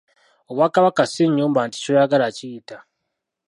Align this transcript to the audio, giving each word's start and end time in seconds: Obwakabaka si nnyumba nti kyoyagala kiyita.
Obwakabaka 0.49 1.03
si 1.11 1.23
nnyumba 1.27 1.59
nti 1.67 1.77
kyoyagala 1.83 2.27
kiyita. 2.37 2.77